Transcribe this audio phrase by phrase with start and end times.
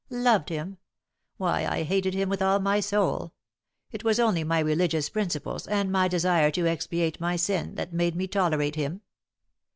[0.09, 0.79] "Loved him!
[1.37, 3.33] Why, I hated him with all my soul.
[3.91, 8.15] It was only my religious principles, and my desire to expiate my sin, that made
[8.15, 9.01] me tolerate him."